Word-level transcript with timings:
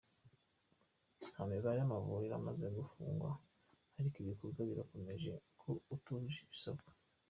Nta 1.31 1.41
mibare 1.49 1.77
y’amavuriro 1.79 2.33
amaze 2.37 2.65
gufungwa 2.77 3.29
ariko 3.97 4.15
igikorwa 4.19 4.61
kirakomeje 4.69 5.31
ku 5.59 5.69
atujuje 5.95 6.39
ibisabwa. 6.45 6.89